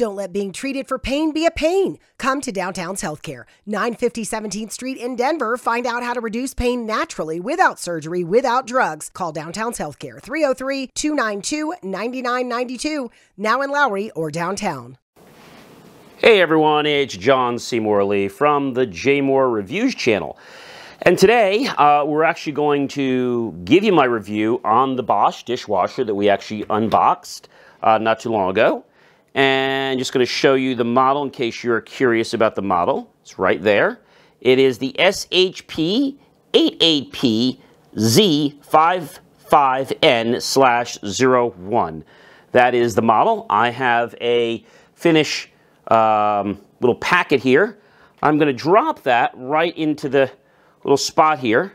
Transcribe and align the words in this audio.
Don't 0.00 0.16
let 0.16 0.32
being 0.32 0.50
treated 0.50 0.88
for 0.88 0.98
pain 0.98 1.30
be 1.30 1.44
a 1.44 1.50
pain. 1.50 1.98
Come 2.16 2.40
to 2.40 2.50
Downtown's 2.50 3.02
Healthcare, 3.02 3.44
950 3.66 4.24
17th 4.24 4.72
Street 4.72 4.96
in 4.96 5.14
Denver. 5.14 5.58
Find 5.58 5.86
out 5.86 6.02
how 6.02 6.14
to 6.14 6.22
reduce 6.22 6.54
pain 6.54 6.86
naturally 6.86 7.38
without 7.38 7.78
surgery, 7.78 8.24
without 8.24 8.66
drugs. 8.66 9.10
Call 9.10 9.30
Downtown's 9.30 9.76
Healthcare, 9.76 10.18
303 10.18 10.86
292 10.94 11.74
9992, 11.82 13.10
now 13.36 13.60
in 13.60 13.70
Lowry 13.70 14.10
or 14.12 14.30
downtown. 14.30 14.96
Hey 16.16 16.40
everyone, 16.40 16.86
it's 16.86 17.14
John 17.14 17.58
C. 17.58 17.78
Morley 17.78 18.28
from 18.28 18.72
the 18.72 18.86
J 18.86 19.20
Moore 19.20 19.50
Reviews 19.50 19.94
channel. 19.94 20.38
And 21.02 21.18
today, 21.18 21.66
uh, 21.66 22.06
we're 22.06 22.24
actually 22.24 22.54
going 22.54 22.88
to 22.88 23.52
give 23.66 23.84
you 23.84 23.92
my 23.92 24.06
review 24.06 24.62
on 24.64 24.96
the 24.96 25.02
Bosch 25.02 25.42
dishwasher 25.42 26.04
that 26.04 26.14
we 26.14 26.30
actually 26.30 26.64
unboxed 26.70 27.50
uh, 27.82 27.98
not 27.98 28.20
too 28.20 28.30
long 28.30 28.48
ago. 28.48 28.86
And 29.34 29.98
just 29.98 30.12
going 30.12 30.24
to 30.24 30.30
show 30.30 30.54
you 30.54 30.74
the 30.74 30.84
model 30.84 31.22
in 31.22 31.30
case 31.30 31.62
you're 31.62 31.80
curious 31.80 32.34
about 32.34 32.56
the 32.56 32.62
model. 32.62 33.14
It's 33.22 33.38
right 33.38 33.62
there. 33.62 34.00
It 34.40 34.58
is 34.58 34.78
the 34.78 34.92
SHP 34.98 36.16
88P 36.52 37.58
Z55N 37.96 40.42
slash 40.42 40.98
01. 41.02 42.04
That 42.52 42.74
is 42.74 42.94
the 42.94 43.02
model. 43.02 43.46
I 43.48 43.70
have 43.70 44.14
a 44.20 44.64
finish 44.94 45.50
um, 45.88 46.60
little 46.80 46.96
packet 46.96 47.40
here. 47.40 47.78
I'm 48.22 48.38
going 48.38 48.48
to 48.48 48.52
drop 48.52 49.02
that 49.04 49.32
right 49.34 49.76
into 49.76 50.08
the 50.08 50.30
little 50.84 50.96
spot 50.96 51.38
here. 51.38 51.72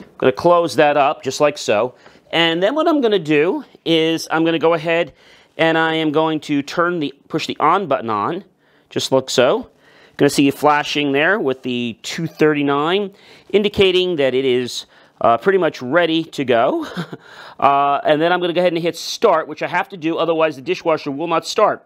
I'm 0.00 0.06
going 0.18 0.32
to 0.32 0.36
close 0.36 0.76
that 0.76 0.96
up 0.96 1.22
just 1.22 1.40
like 1.40 1.58
so. 1.58 1.94
And 2.32 2.62
then 2.62 2.74
what 2.74 2.88
I'm 2.88 3.00
going 3.00 3.12
to 3.12 3.18
do 3.18 3.64
is 3.84 4.26
I'm 4.30 4.42
going 4.42 4.54
to 4.54 4.58
go 4.58 4.74
ahead 4.74 5.12
and 5.56 5.78
I 5.78 5.94
am 5.94 6.12
going 6.12 6.40
to 6.40 6.62
turn 6.62 7.00
the 7.00 7.14
push 7.28 7.46
the 7.46 7.56
on 7.58 7.86
button 7.86 8.10
on, 8.10 8.44
just 8.90 9.12
look 9.12 9.30
so. 9.30 9.70
Going 10.16 10.28
to 10.28 10.34
see 10.34 10.46
it 10.46 10.54
flashing 10.54 11.10
there 11.10 11.40
with 11.40 11.62
the 11.62 11.98
239, 12.02 13.12
indicating 13.50 14.14
that 14.16 14.32
it 14.32 14.44
is 14.44 14.86
uh, 15.20 15.38
pretty 15.38 15.58
much 15.58 15.82
ready 15.82 16.22
to 16.22 16.44
go. 16.44 16.86
uh, 17.58 18.00
and 18.04 18.22
then 18.22 18.32
I'm 18.32 18.38
going 18.38 18.50
to 18.50 18.54
go 18.54 18.60
ahead 18.60 18.72
and 18.72 18.80
hit 18.80 18.96
start, 18.96 19.48
which 19.48 19.62
I 19.62 19.66
have 19.66 19.88
to 19.88 19.96
do, 19.96 20.16
otherwise 20.16 20.54
the 20.54 20.62
dishwasher 20.62 21.10
will 21.10 21.26
not 21.26 21.44
start. 21.46 21.84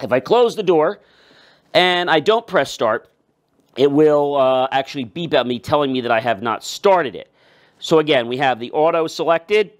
If 0.00 0.12
I 0.12 0.20
close 0.20 0.54
the 0.54 0.62
door 0.62 1.00
and 1.72 2.08
I 2.08 2.20
don't 2.20 2.46
press 2.46 2.70
start, 2.70 3.10
it 3.76 3.90
will 3.90 4.36
uh, 4.36 4.68
actually 4.70 5.04
beep 5.04 5.34
at 5.34 5.46
me 5.46 5.58
telling 5.58 5.92
me 5.92 6.00
that 6.02 6.12
I 6.12 6.20
have 6.20 6.42
not 6.42 6.62
started 6.62 7.16
it. 7.16 7.28
So 7.80 7.98
again, 7.98 8.28
we 8.28 8.36
have 8.36 8.60
the 8.60 8.70
auto 8.70 9.08
selected, 9.08 9.72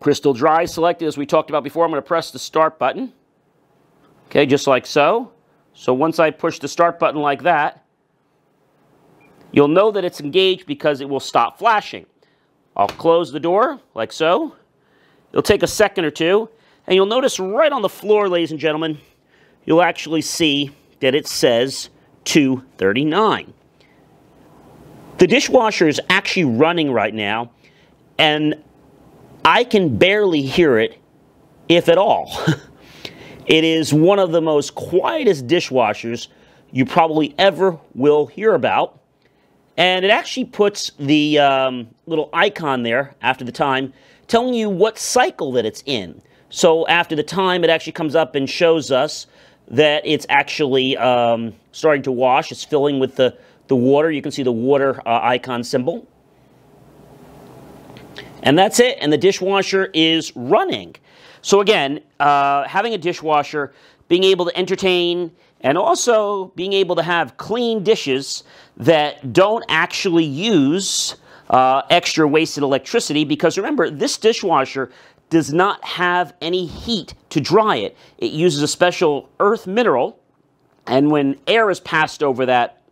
crystal 0.00 0.32
dry 0.32 0.64
selected 0.64 1.06
as 1.06 1.16
we 1.16 1.26
talked 1.26 1.50
about 1.50 1.62
before. 1.62 1.84
I'm 1.84 1.90
going 1.90 2.02
to 2.02 2.06
press 2.06 2.30
the 2.30 2.38
start 2.38 2.78
button. 2.78 3.12
Okay, 4.26 4.46
just 4.46 4.66
like 4.66 4.86
so. 4.86 5.32
So 5.74 5.94
once 5.94 6.18
I 6.18 6.30
push 6.30 6.58
the 6.58 6.68
start 6.68 6.98
button 6.98 7.20
like 7.20 7.42
that, 7.42 7.84
you'll 9.52 9.68
know 9.68 9.90
that 9.90 10.04
it's 10.04 10.20
engaged 10.20 10.66
because 10.66 11.00
it 11.00 11.08
will 11.08 11.20
stop 11.20 11.58
flashing. 11.58 12.06
I'll 12.76 12.88
close 12.88 13.30
the 13.30 13.40
door 13.40 13.80
like 13.94 14.12
so. 14.12 14.56
It'll 15.32 15.42
take 15.42 15.62
a 15.62 15.68
second 15.68 16.04
or 16.04 16.10
two, 16.10 16.48
and 16.86 16.96
you'll 16.96 17.06
notice 17.06 17.38
right 17.38 17.70
on 17.70 17.82
the 17.82 17.88
floor, 17.88 18.28
ladies 18.28 18.50
and 18.50 18.58
gentlemen, 18.58 18.98
you'll 19.64 19.82
actually 19.82 20.22
see 20.22 20.70
that 21.00 21.14
it 21.14 21.26
says 21.26 21.90
239. 22.24 23.52
The 25.18 25.26
dishwasher 25.26 25.86
is 25.86 26.00
actually 26.08 26.44
running 26.44 26.90
right 26.92 27.14
now, 27.14 27.50
and 28.18 28.62
I 29.44 29.64
can 29.64 29.96
barely 29.96 30.42
hear 30.42 30.78
it, 30.78 30.98
if 31.68 31.88
at 31.88 31.98
all. 31.98 32.36
it 33.46 33.64
is 33.64 33.92
one 33.92 34.18
of 34.18 34.32
the 34.32 34.40
most 34.40 34.74
quietest 34.74 35.46
dishwashers 35.46 36.28
you 36.72 36.84
probably 36.84 37.34
ever 37.38 37.78
will 37.94 38.26
hear 38.26 38.54
about. 38.54 39.00
And 39.76 40.04
it 40.04 40.10
actually 40.10 40.44
puts 40.44 40.92
the 40.98 41.38
um, 41.38 41.88
little 42.06 42.28
icon 42.32 42.82
there 42.82 43.14
after 43.22 43.44
the 43.44 43.52
time 43.52 43.92
telling 44.28 44.54
you 44.54 44.68
what 44.68 44.98
cycle 44.98 45.52
that 45.52 45.64
it's 45.64 45.82
in. 45.86 46.20
So 46.50 46.86
after 46.88 47.16
the 47.16 47.22
time, 47.22 47.64
it 47.64 47.70
actually 47.70 47.92
comes 47.92 48.14
up 48.14 48.34
and 48.34 48.48
shows 48.48 48.90
us 48.90 49.26
that 49.68 50.02
it's 50.04 50.26
actually 50.28 50.96
um, 50.96 51.54
starting 51.72 52.02
to 52.02 52.12
wash. 52.12 52.52
It's 52.52 52.64
filling 52.64 52.98
with 52.98 53.16
the, 53.16 53.38
the 53.68 53.76
water. 53.76 54.10
You 54.10 54.20
can 54.20 54.32
see 54.32 54.42
the 54.42 54.52
water 54.52 55.00
uh, 55.06 55.20
icon 55.22 55.64
symbol. 55.64 56.06
And 58.42 58.58
that's 58.58 58.80
it. 58.80 58.98
And 59.00 59.12
the 59.12 59.18
dishwasher 59.18 59.90
is 59.92 60.34
running. 60.34 60.96
So 61.42 61.60
again, 61.60 62.00
uh, 62.18 62.64
having 62.64 62.94
a 62.94 62.98
dishwasher, 62.98 63.72
being 64.08 64.24
able 64.24 64.46
to 64.46 64.56
entertain, 64.56 65.32
and 65.60 65.76
also 65.76 66.46
being 66.56 66.72
able 66.72 66.96
to 66.96 67.02
have 67.02 67.36
clean 67.36 67.82
dishes 67.84 68.44
that 68.76 69.32
don't 69.32 69.64
actually 69.68 70.24
use 70.24 71.16
uh, 71.50 71.82
extra 71.90 72.26
wasted 72.26 72.62
electricity. 72.62 73.24
Because 73.24 73.58
remember, 73.58 73.90
this 73.90 74.16
dishwasher 74.16 74.90
does 75.28 75.52
not 75.52 75.84
have 75.84 76.34
any 76.40 76.66
heat 76.66 77.14
to 77.30 77.40
dry 77.40 77.76
it. 77.76 77.96
It 78.18 78.32
uses 78.32 78.62
a 78.62 78.68
special 78.68 79.28
earth 79.38 79.66
mineral, 79.66 80.18
and 80.86 81.10
when 81.10 81.38
air 81.46 81.70
is 81.70 81.78
passed 81.80 82.22
over 82.22 82.46
that, 82.46 82.82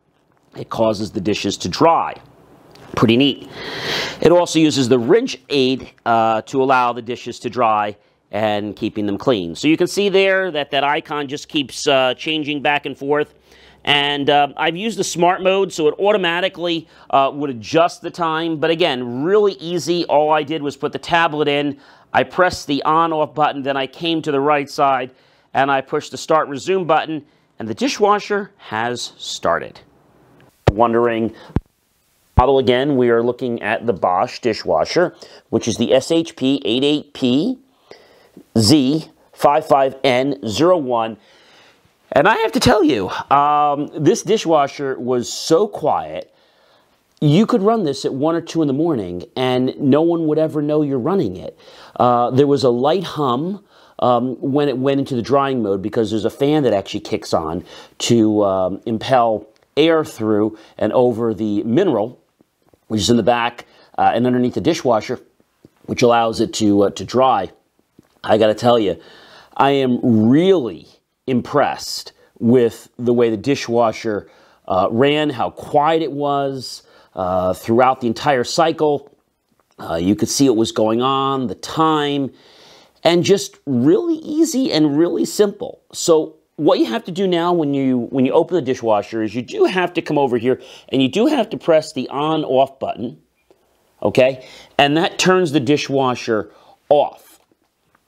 it 0.56 0.70
causes 0.70 1.10
the 1.10 1.20
dishes 1.20 1.56
to 1.58 1.69
dry. 1.69 2.14
Pretty 2.97 3.16
neat. 3.16 3.49
It 4.21 4.32
also 4.32 4.59
uses 4.59 4.88
the 4.88 4.99
rinse 4.99 5.37
aid 5.49 5.93
uh, 6.04 6.43
to 6.43 6.62
allow 6.62 6.93
the 6.93 7.03
dishes 7.03 7.38
to 7.41 7.50
dry 7.50 7.97
and 8.31 8.76
keeping 8.76 9.06
them 9.06 9.16
clean. 9.16 9.54
So 9.54 9.69
you 9.69 9.76
can 9.76 9.87
see 9.87 10.09
there 10.09 10.50
that 10.50 10.71
that 10.71 10.84
icon 10.84 11.28
just 11.28 11.49
keeps 11.49 11.87
uh, 11.87 12.15
changing 12.15 12.60
back 12.60 12.87
and 12.87 12.97
forth. 12.97 13.34
And 13.84 14.28
uh, 14.28 14.49
I've 14.56 14.76
used 14.76 14.99
the 14.99 15.04
smart 15.04 15.43
mode, 15.43 15.72
so 15.72 15.88
it 15.88 15.94
automatically 15.99 16.88
uh, 17.10 17.31
would 17.32 17.50
adjust 17.50 18.03
the 18.03 18.10
time. 18.10 18.59
But 18.59 18.71
again, 18.71 19.22
really 19.22 19.53
easy. 19.55 20.05
All 20.06 20.31
I 20.31 20.43
did 20.43 20.62
was 20.62 20.76
put 20.76 20.93
the 20.93 20.99
tablet 20.99 21.49
in. 21.49 21.78
I 22.12 22.25
pressed 22.25 22.66
the 22.66 22.82
on-off 22.82 23.34
button, 23.34 23.62
then 23.62 23.76
I 23.76 23.87
came 23.87 24.20
to 24.22 24.32
the 24.32 24.41
right 24.41 24.69
side, 24.69 25.15
and 25.55 25.70
I 25.70 25.81
pushed 25.81 26.10
the 26.10 26.16
start 26.16 26.49
resume 26.49 26.84
button, 26.84 27.25
and 27.59 27.69
the 27.69 27.75
dishwasher 27.75 28.50
has 28.56 29.12
started. 29.16 29.81
Wondering 30.72 31.34
model 32.38 32.59
again, 32.60 32.97
we 32.97 33.10
are 33.10 33.21
looking 33.21 33.60
at 33.62 33.84
the 33.84 33.93
Bosch 33.93 34.38
dishwasher, 34.38 35.12
which 35.50 35.66
is 35.66 35.76
the 35.76 35.88
SHP 35.88 36.62
88P 36.65 37.59
Z55N01. 38.54 41.16
And 42.12 42.28
I 42.28 42.37
have 42.37 42.53
to 42.53 42.60
tell 42.60 42.84
you, 42.84 43.09
um, 43.09 43.91
this 43.93 44.22
dishwasher 44.22 44.97
was 45.00 45.32
so 45.32 45.66
quiet. 45.66 46.32
You 47.21 47.44
could 47.44 47.60
run 47.60 47.82
this 47.82 48.04
at 48.04 48.15
1 48.15 48.37
or 48.37 48.41
2 48.41 48.62
in 48.62 48.69
the 48.69 48.75
morning 48.75 49.25
and 49.34 49.76
no 49.81 50.03
one 50.03 50.28
would 50.28 50.38
ever 50.38 50.62
know 50.62 50.82
you're 50.82 51.00
running 51.00 51.37
it. 51.37 51.59
Uh, 51.97 52.31
there 52.31 52.47
was 52.47 52.62
a 52.62 52.70
light 52.70 53.03
hum 53.03 53.65
um, 53.99 54.37
when 54.37 54.69
it 54.69 54.78
went 54.78 55.00
into 55.00 55.16
the 55.16 55.22
drying 55.22 55.60
mode 55.60 55.82
because 55.82 56.10
there's 56.10 56.25
a 56.25 56.31
fan 56.31 56.62
that 56.62 56.72
actually 56.72 57.00
kicks 57.00 57.34
on 57.34 57.65
to 57.99 58.44
um, 58.44 58.81
impel 58.87 59.49
air 59.76 60.05
through 60.05 60.56
and 60.78 60.93
over 60.93 61.34
the 61.34 61.65
mineral 61.65 62.20
which 62.88 63.00
is 63.00 63.10
in 63.10 63.16
the 63.16 63.22
back 63.22 63.66
uh, 63.97 64.10
and 64.15 64.26
underneath 64.26 64.54
the 64.54 64.60
dishwasher, 64.60 65.21
which 65.87 66.03
allows 66.03 66.41
it 66.41 66.53
to, 66.54 66.82
uh, 66.82 66.91
to 66.91 67.04
dry. 67.04 67.50
I 68.25 68.37
got 68.37 68.49
to 68.49 68.54
tell 68.54 68.78
you, 68.78 69.00
I 69.56 69.71
am 69.71 70.28
really 70.28 70.87
impressed 71.26 72.12
with 72.38 72.88
the 72.99 73.12
way 73.12 73.31
the 73.31 73.37
dishwasher 73.37 74.31
uh, 74.66 74.88
ran, 74.91 75.31
how 75.31 75.50
quiet 75.50 76.03
it 76.03 76.12
was 76.12 76.82
uh, 77.15 77.54
throughout 77.54 78.00
the 78.00 78.06
entire 78.06 78.44
cycle. 78.44 79.15
Uh, 79.78 79.94
you 79.94 80.15
could 80.15 80.28
see 80.28 80.49
what 80.49 80.56
was 80.56 80.72
going 80.72 81.00
on, 81.03 81.47
the 81.47 81.55
time, 81.55 82.31
and 83.05 83.25
just 83.25 83.59
really 83.66 84.16
easy 84.16 84.72
and 84.72 84.99
really 84.99 85.25
simple. 85.25 85.81
So 85.93 86.37
what 86.58 86.78
you 86.78 86.86
have 86.86 87.04
to 87.04 87.12
do 87.12 87.26
now 87.26 87.52
when 87.52 87.72
you 87.72 88.08
when 88.10 88.26
you 88.26 88.32
open 88.32 88.55
the 88.56 88.62
dishwasher 88.62 89.22
is 89.22 89.34
you 89.34 89.43
do 89.43 89.64
have 89.64 89.93
to 89.94 90.02
come 90.02 90.19
over 90.19 90.37
here 90.37 90.60
and 90.90 91.00
you 91.00 91.08
do 91.08 91.26
have 91.26 91.49
to 91.50 91.56
press 91.56 91.93
the 91.93 92.08
on 92.08 92.44
off 92.44 92.78
button 92.78 93.19
okay? 94.02 94.46
And 94.78 94.96
that 94.96 95.19
turns 95.19 95.52
the 95.52 95.60
dishwasher 95.60 96.52
off 96.88 97.40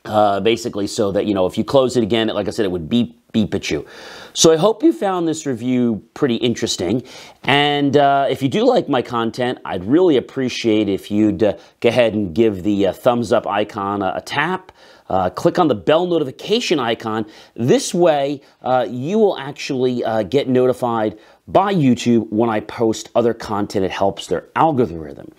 uh, 0.05 0.41
basically 0.41 0.87
so 0.87 1.13
that 1.13 1.27
you 1.27 1.35
know 1.35 1.47
if 1.47 1.59
you 1.59 1.65
close 1.65 1.97
it 1.97 2.03
again 2.03 2.29
like 2.29 2.49
I 2.49 2.51
said 2.51 2.65
it 2.65 2.71
would 2.71 2.89
beep 2.89 3.17
beep 3.33 3.55
at 3.55 3.71
you. 3.71 3.87
So 4.33 4.53
I 4.53 4.57
hope 4.57 4.83
you 4.83 4.93
found 4.93 5.29
this 5.29 5.47
review 5.47 6.03
pretty 6.15 6.35
interesting. 6.37 7.05
And 7.45 7.97
uh, 7.97 8.27
if 8.29 8.43
you 8.43 8.49
do 8.49 8.65
like 8.65 8.89
my 8.89 9.03
content 9.03 9.59
I'd 9.65 9.85
really 9.85 10.17
appreciate 10.17 10.89
if 10.89 11.11
you'd 11.11 11.43
uh, 11.43 11.57
go 11.81 11.91
ahead 11.91 12.15
and 12.15 12.35
give 12.35 12.63
the 12.63 12.89
uh, 12.89 12.93
thumbs 12.93 13.33
up 13.33 13.47
icon 13.47 14.03
a, 14.03 14.15
a 14.17 14.21
tap 14.23 14.73
uh, 15.11 15.29
click 15.29 15.59
on 15.59 15.69
the 15.69 15.75
bell 15.75 16.07
notification 16.07 16.79
icon. 16.79 17.27
This 17.55 17.93
way, 17.93 18.41
uh, 18.63 18.87
you 18.89 19.19
will 19.19 19.37
actually 19.37 20.05
uh, 20.05 20.23
get 20.23 20.49
notified 20.49 21.19
by 21.49 21.75
YouTube 21.75 22.31
when 22.31 22.49
I 22.49 22.61
post 22.61 23.11
other 23.17 23.35
content. 23.35 23.85
It 23.85 23.91
helps 23.91 24.29
their 24.29 24.47
algorithm. 24.55 25.33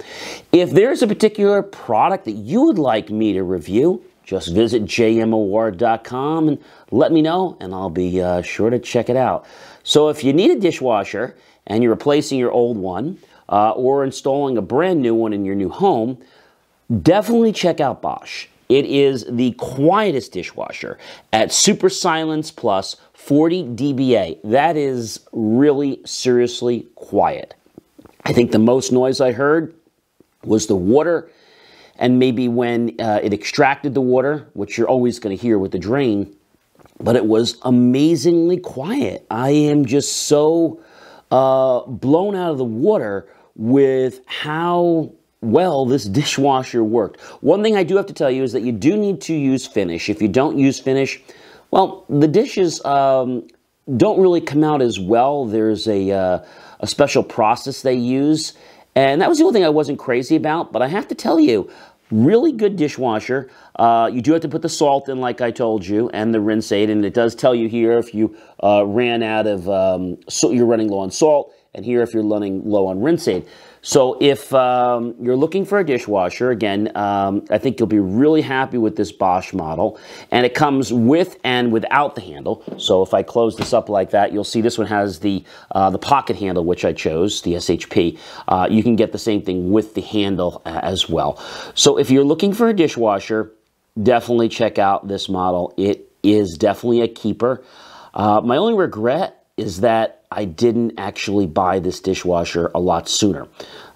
If 0.52 0.72
there's 0.72 1.02
a 1.02 1.08
particular 1.08 1.64
product 1.64 2.26
that 2.26 2.34
you 2.34 2.64
would 2.64 2.78
like 2.78 3.10
me 3.10 3.32
to 3.34 3.44
review, 3.44 4.04
just 4.26 4.54
visit 4.54 4.84
jmor.com 4.84 6.48
and 6.50 6.64
let 6.92 7.12
me 7.12 7.22
know, 7.22 7.58
and 7.60 7.74
I'll 7.74 7.90
be 7.90 8.22
uh, 8.22 8.42
sure 8.42 8.70
to 8.70 8.78
check 8.78 9.10
it 9.10 9.16
out. 9.16 9.46
So 9.84 10.10
if 10.10 10.24
you 10.24 10.34
need 10.34 10.52
a 10.52 10.60
dishwasher 10.60 11.36
and 11.66 11.82
you're 11.82 11.94
replacing 11.94 12.38
your 12.38 12.52
old 12.52 12.78
one 12.78 13.20
uh, 13.48 13.72
or 13.72 14.04
installing 14.04 14.58
a 14.58 14.62
brand 14.62 15.02
new 15.02 15.16
one 15.16 15.32
in 15.32 15.46
your 15.46 15.56
new 15.56 15.70
home, 15.70 16.18
definitely 17.02 17.54
check 17.54 17.80
out 17.80 18.02
Bosch. 18.02 18.48
It 18.72 18.86
is 18.86 19.26
the 19.28 19.52
quietest 19.58 20.32
dishwasher 20.32 20.98
at 21.34 21.52
Super 21.52 21.90
Silence 21.90 22.52
Plus 22.52 22.96
40 23.12 23.66
dBA. 23.66 24.40
That 24.46 24.78
is 24.78 25.20
really 25.34 26.00
seriously 26.06 26.88
quiet. 26.96 27.54
I 28.24 28.32
think 28.32 28.54
the 28.54 28.60
most 28.60 28.94
noise 28.94 29.20
I 29.20 29.34
heard 29.34 29.76
was 30.46 30.68
the 30.68 30.78
water 30.78 31.30
and 31.98 32.18
maybe 32.18 32.48
when 32.48 32.96
uh, 33.02 33.20
it 33.22 33.34
extracted 33.34 33.94
the 33.94 34.00
water, 34.00 34.48
which 34.54 34.78
you're 34.78 34.88
always 34.88 35.20
going 35.20 35.36
to 35.36 35.42
hear 35.42 35.60
with 35.60 35.74
the 35.74 35.80
drain, 35.80 36.34
but 36.98 37.18
it 37.18 37.26
was 37.26 37.58
amazingly 37.64 38.58
quiet. 38.58 39.28
I 39.30 39.50
am 39.50 39.84
just 39.84 40.28
so 40.28 40.82
uh, 41.30 41.82
blown 41.88 42.36
out 42.36 42.52
of 42.52 42.58
the 42.58 42.64
water 42.64 43.28
with 43.54 44.22
how 44.28 45.12
well 45.42 45.86
this 45.86 46.06
dishwasher 46.06 46.84
worked. 46.84 47.20
One 47.42 47.64
thing 47.64 47.76
I 47.76 47.84
do 47.84 47.98
have 47.98 48.06
to 48.08 48.14
tell 48.14 48.32
you 48.32 48.44
is 48.44 48.54
that 48.54 48.62
you 48.62 48.72
do 48.72 48.96
need 48.96 49.22
to 49.22 49.34
use 49.34 49.66
Finish. 49.66 50.10
If 50.10 50.22
you 50.22 50.28
don't 50.28 50.58
use 50.58 50.80
Finish, 50.80 51.22
well, 51.72 52.06
the 52.10 52.28
dishes 52.28 52.84
um, 52.86 53.48
don't 53.98 54.20
really 54.20 54.42
come 54.42 54.64
out 54.64 54.82
as 54.82 55.00
well. 55.00 55.46
There's 55.46 55.88
a, 55.88 56.12
uh, 56.12 56.46
a 56.80 56.88
special 56.88 57.24
process 57.24 57.82
they 57.82 57.96
use. 57.96 58.54
And 58.96 59.22
that 59.22 59.30
was 59.30 59.38
the 59.38 59.46
only 59.46 59.54
thing 59.54 59.66
I 59.66 59.70
wasn't 59.70 60.00
crazy 60.00 60.36
about. 60.36 60.72
But 60.72 60.82
I 60.82 60.88
have 60.88 61.08
to 61.08 61.16
tell 61.16 61.40
you, 61.40 61.72
really 62.12 62.52
good 62.52 62.76
dishwasher. 62.76 63.50
Uh, 63.76 64.10
you 64.12 64.22
do 64.22 64.34
have 64.34 64.42
to 64.42 64.50
put 64.50 64.62
the 64.62 64.70
salt 64.70 65.08
in, 65.08 65.22
like 65.22 65.40
I 65.40 65.50
told 65.50 65.86
you, 65.86 66.10
and 66.10 66.34
the 66.34 66.42
rinse 66.42 66.72
aid. 66.72 66.90
And 66.90 67.06
it 67.06 67.14
does 67.14 67.34
tell 67.34 67.56
you 67.56 67.70
here 67.70 67.98
if 67.98 68.14
you 68.14 68.36
uh, 68.62 68.86
ran 68.86 69.24
out 69.24 69.48
of, 69.48 69.70
um, 69.70 70.18
so 70.30 70.52
you're 70.52 70.66
running 70.66 70.90
low 70.90 71.00
on 71.00 71.10
salt, 71.10 71.54
and 71.74 71.86
here 71.86 72.02
if 72.02 72.14
you're 72.14 72.28
running 72.28 72.70
low 72.70 72.88
on 72.88 73.02
rinse 73.02 73.28
aid. 73.30 73.48
So 73.82 74.18
if 74.22 74.54
um, 74.54 75.16
you're 75.20 75.36
looking 75.36 75.66
for 75.66 75.80
a 75.80 75.86
dishwasher, 75.86 76.52
again, 76.52 76.96
um, 76.96 77.46
I 77.50 77.58
think 77.58 77.80
you'll 77.80 77.88
be 77.88 78.00
really 78.00 78.42
happy 78.42 78.78
with 78.78 78.96
this 78.96 79.12
Bosch 79.12 79.54
model. 79.54 80.00
And 80.30 80.46
it 80.46 80.54
comes 80.54 80.94
with 80.94 81.38
and 81.44 81.72
without 81.72 82.16
the 82.16 82.22
handle. 82.22 82.64
So 82.78 83.02
if 83.02 83.14
I 83.14 83.24
close 83.24 83.56
this 83.56 83.74
up 83.74 83.90
like 83.90 84.12
that, 84.12 84.32
you'll 84.32 84.44
see 84.44 84.62
this 84.62 84.78
one 84.78 84.88
has 84.88 85.20
the, 85.20 85.44
uh, 85.72 85.90
the 85.90 85.98
pocket 85.98 86.36
handle, 86.36 86.64
which 86.64 86.86
I 86.86 86.94
chose, 86.94 87.42
the 87.42 87.54
SHP. 87.54 88.20
Uh, 88.48 88.68
you 88.70 88.84
can 88.84 88.96
get 88.96 89.12
the 89.12 89.20
same 89.20 89.42
thing 89.42 89.72
with 89.72 89.96
the 89.96 90.02
handle 90.02 90.62
uh, 90.66 90.80
as 90.84 91.10
well. 91.10 91.38
So 91.74 91.98
if 91.98 92.12
you're 92.12 92.24
looking 92.24 92.54
for 92.54 92.70
a 92.70 92.74
dishwasher, 92.74 93.52
definitely 94.02 94.50
check 94.50 94.78
out 94.78 95.08
this 95.08 95.28
model. 95.28 95.74
It 95.76 96.12
is 96.24 96.56
definitely 96.58 97.02
a 97.02 97.08
keeper. 97.08 97.64
Uh, 98.14 98.42
my 98.42 98.58
only 98.58 98.76
regret 98.76 99.41
is 99.58 99.82
that 99.82 100.24
I 100.32 100.46
didn't 100.46 100.94
actually 100.98 101.46
buy 101.46 101.80
this 101.80 102.00
dishwasher 102.00 102.72
a 102.74 102.80
lot 102.80 103.10
sooner. 103.10 103.44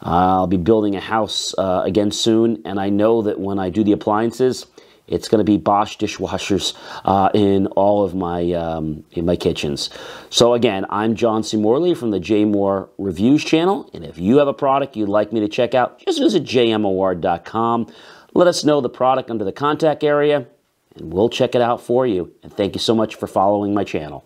Uh, 0.06 0.42
I'll 0.42 0.48
be 0.48 0.58
building 0.58 0.96
a 0.96 1.00
house 1.00 1.56
uh, 1.58 1.82
again 1.86 2.12
soon, 2.12 2.62
and 2.66 2.80
I 2.80 2.90
know 2.90 3.22
that 3.22 3.40
when 3.40 3.58
I 3.58 3.70
do 3.70 3.84
the 3.84 3.94
appliances, 3.94 4.66
it's 5.08 5.28
going 5.28 5.40
to 5.40 5.46
be 5.46 5.58
Bosch 5.58 5.98
dishwashers 5.98 6.74
uh, 7.06 7.30
in 7.34 7.68
all 7.68 8.04
of 8.04 8.16
my 8.16 8.52
um, 8.54 9.04
in 9.12 9.26
my 9.26 9.36
kitchens. 9.36 9.90
So 10.30 10.54
again, 10.54 10.86
I'm 10.90 11.16
John 11.16 11.44
C. 11.44 11.58
Morley 11.58 11.94
from 11.94 12.12
the 12.12 12.20
J 12.20 12.44
Moore 12.46 12.90
Reviews 12.98 13.44
channel, 13.44 13.90
and 13.94 14.04
if 14.04 14.18
you 14.18 14.38
have 14.38 14.48
a 14.48 14.54
product 14.54 14.96
you'd 14.96 15.10
like 15.10 15.32
me 15.32 15.40
to 15.42 15.48
check 15.48 15.74
out, 15.74 16.00
just 16.00 16.20
visit 16.20 16.44
jmor.com. 16.44 17.94
Let 18.34 18.48
us 18.48 18.64
know 18.66 18.82
the 18.82 18.90
product 18.90 19.30
under 19.30 19.46
the 19.46 19.54
contact 19.54 20.04
area, 20.04 20.48
and 20.96 21.14
we'll 21.14 21.30
check 21.30 21.56
it 21.56 21.62
out 21.62 21.82
for 21.82 22.06
you. 22.06 22.34
And 22.44 22.52
thank 22.52 22.74
you 22.76 22.80
so 22.80 22.96
much 22.96 23.16
for 23.16 23.28
following 23.28 23.74
my 23.74 23.84
channel. 23.84 24.26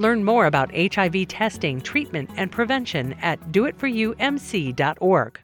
Learn 0.00 0.24
more 0.24 0.46
about 0.46 0.74
HIV 0.74 1.28
testing, 1.28 1.78
treatment, 1.78 2.30
and 2.38 2.50
prevention 2.50 3.12
at 3.20 3.52
doitforyoumc.org. 3.52 5.40